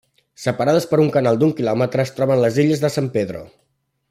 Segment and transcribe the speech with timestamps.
[0.43, 3.45] Separades per un canal d'un quilòmetre es troben les illes de San Pedro.